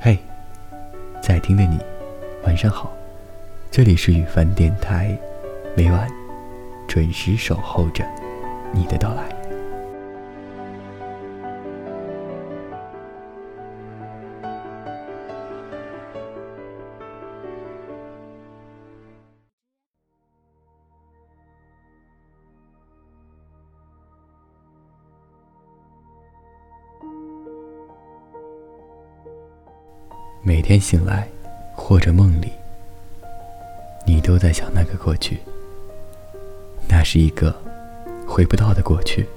[0.00, 0.16] 嘿，
[1.20, 1.76] 在听的你，
[2.44, 2.92] 晚上好，
[3.68, 5.18] 这里是雨凡电台，
[5.76, 6.08] 每晚
[6.86, 8.04] 准时守候着
[8.72, 9.37] 你的到来。
[30.48, 31.28] 每天醒来，
[31.74, 32.50] 或者梦里，
[34.06, 35.40] 你都在想那个过去。
[36.88, 37.54] 那是一个
[38.26, 39.28] 回不到的过去。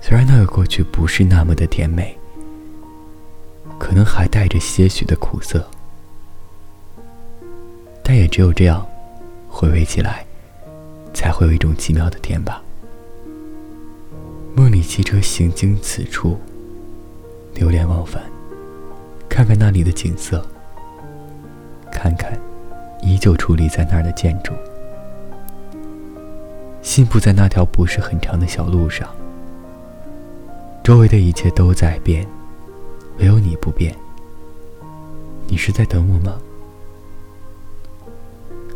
[0.00, 2.18] 虽然那个过去不是那么的甜美，
[3.78, 5.64] 可能还带着些许的苦涩，
[8.02, 8.84] 但也只有这样，
[9.48, 10.26] 回味起来，
[11.14, 12.60] 才会有一种奇妙的甜吧。
[14.56, 16.40] 梦里骑车行经此处，
[17.54, 18.20] 流连忘返。
[19.32, 20.46] 看看那里的景色，
[21.90, 22.38] 看看
[23.00, 24.52] 依旧矗立在那儿的建筑，
[26.82, 29.08] 心不在那条不是很长的小路上。
[30.84, 32.26] 周围的一切都在变，
[33.20, 33.96] 唯有你不变。
[35.46, 36.38] 你是在等我吗？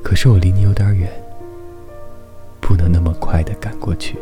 [0.02, 1.12] 可是我离你有点远，
[2.62, 4.16] 不能那么快的赶过去，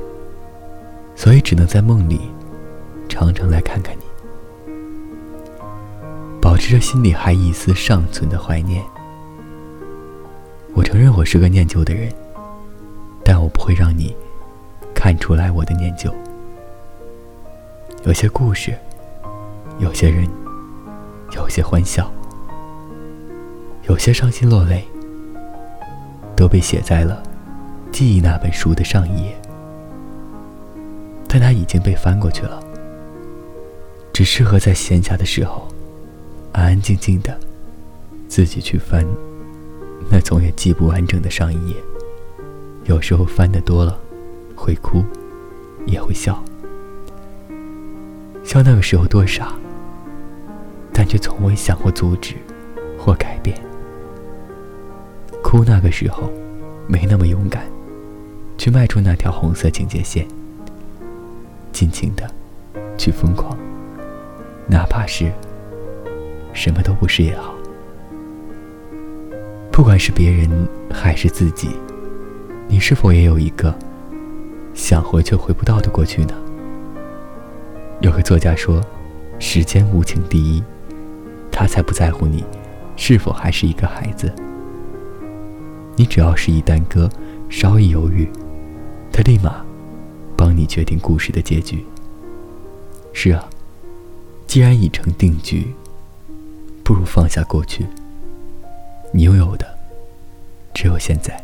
[1.15, 2.21] 所以只能在梦里，
[3.09, 4.03] 常常来看看你。
[6.55, 8.81] 保持着心里还一丝尚存的怀念。
[10.73, 12.15] 我承认我是个念旧的人，
[13.25, 14.17] 但我不会让你
[14.95, 16.15] 看出来我的念旧。
[18.05, 18.73] 有些故事，
[19.81, 20.29] 有些人，
[21.33, 22.09] 有些欢笑，
[23.89, 24.85] 有些伤心落泪，
[26.37, 27.21] 都被写在了
[27.91, 29.37] 记忆那本书的上一页，
[31.27, 32.63] 但它已经被翻过去了，
[34.13, 35.67] 只适合在闲暇的时候。
[36.55, 37.37] 安安静静的，
[38.29, 39.05] 自己去翻
[40.09, 41.75] 那总也记不完整的上一页。
[42.85, 43.99] 有时候翻的多了，
[44.55, 45.05] 会哭，
[45.85, 46.41] 也会笑。
[48.45, 49.53] 笑那个时候多傻，
[50.93, 52.37] 但却从未想过阻止
[52.97, 53.61] 或改变。
[55.43, 56.31] 哭那个时候
[56.87, 57.65] 没那么勇敢，
[58.57, 60.25] 去迈出那条红色警戒线，
[61.73, 62.31] 尽情的
[62.97, 63.59] 去疯狂，
[64.69, 65.33] 哪怕是。
[66.55, 67.53] 什么都不是也好，
[69.71, 70.49] 不管是别人
[70.91, 71.69] 还是自己，
[72.69, 73.77] 你是否也有一个
[74.73, 76.35] 想回却回不到的过去呢？
[78.01, 78.81] 有个作家说
[79.39, 80.63] ：“时间无情第一，
[81.51, 82.45] 他才不在乎你
[82.97, 84.33] 是否还是一个孩子。
[85.97, 87.11] 你只要是一耽搁，
[87.51, 88.29] 稍一犹豫，
[89.13, 89.65] 他立马
[90.37, 91.85] 帮你决定故事的结局。
[93.13, 93.45] 是啊，
[94.47, 95.75] 既然已成定局。”
[96.85, 97.87] 不如放下过去。
[99.11, 99.67] 你拥有的
[100.75, 101.43] 只有现在。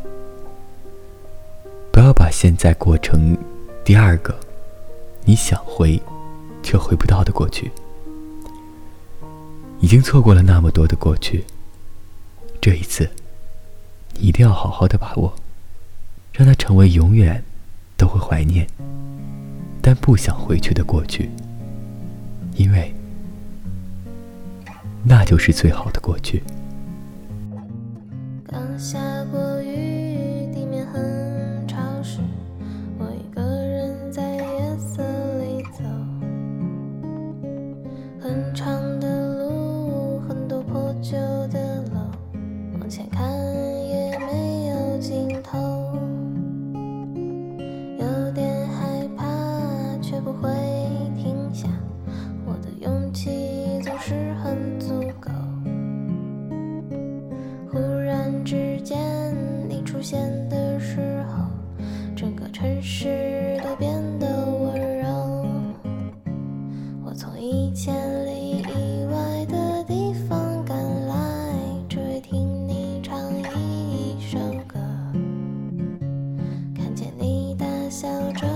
[1.92, 3.36] 不要把现在过成
[3.84, 4.38] 第二个
[5.24, 6.00] 你想回
[6.62, 7.70] 却回不到的过去。
[9.80, 11.44] 已经错过了那么多的过去，
[12.60, 13.08] 这一次
[14.14, 15.34] 你一定要好好的把握，
[16.32, 17.42] 让它成为永远
[17.96, 18.66] 都会怀念
[19.80, 21.30] 但不想回去的过去，
[22.56, 22.94] 因为。
[25.10, 26.40] 那就是最好的过去。
[63.70, 65.06] 市都变得温柔。
[67.04, 67.94] 我从一千
[68.26, 70.76] 里以外的地方赶
[71.06, 71.14] 来，
[71.88, 74.78] 只为听你唱一首歌。
[76.74, 78.46] 看见你大笑着，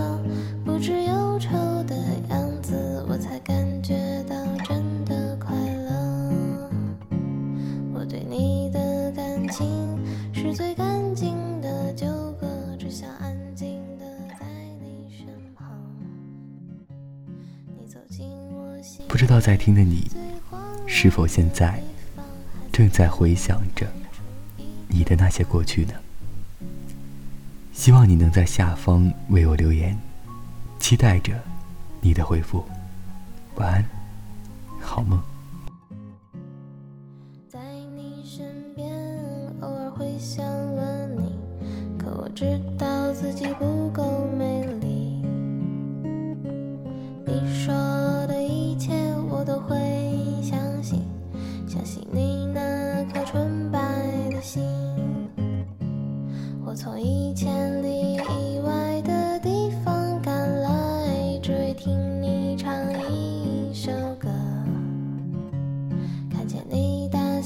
[0.64, 1.50] 不知忧愁
[1.84, 1.94] 的
[2.30, 3.94] 样子，我才感觉
[4.28, 4.34] 到
[4.64, 6.70] 真的快乐。
[7.94, 9.96] 我对你的感情
[10.32, 10.74] 是最
[19.24, 20.06] 知道在听的你
[20.86, 21.82] 是否现在
[22.70, 23.86] 正在回想着
[24.86, 25.94] 你的那些过去呢？
[27.72, 29.98] 希望你能在下方为我留言
[30.78, 31.32] 期待着
[32.02, 32.62] 你的回复。
[33.54, 33.82] 晚安
[34.78, 35.18] 好梦。
[37.48, 37.58] 在
[37.96, 38.92] 你身边
[39.62, 40.44] 偶尔会想
[41.16, 41.34] 你
[41.98, 43.64] 可我知道自己不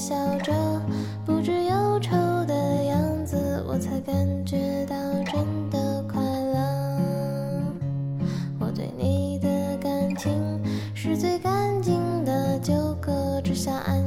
[0.09, 0.55] 笑着
[1.27, 2.17] 不知忧愁
[2.47, 4.17] 的样子我才感
[4.47, 7.63] 觉到真的快乐。
[8.59, 10.33] 我对你的感情
[10.95, 14.03] 是最干净的纠葛只想安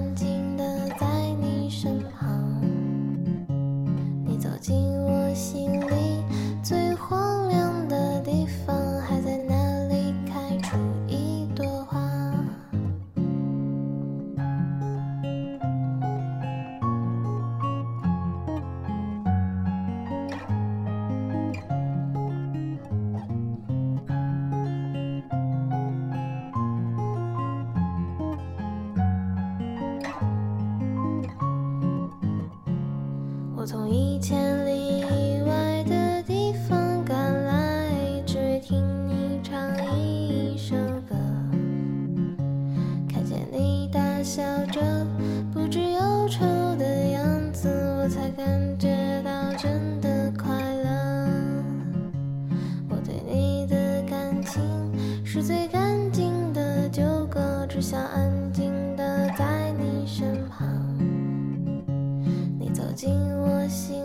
[55.33, 60.67] 是最干净的酒歌，只想安静的在你身旁。
[62.59, 64.00] 你走进我心。